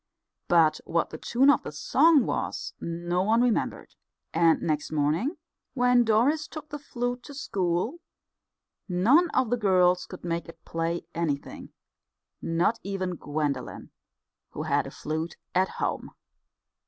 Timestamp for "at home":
15.53-16.09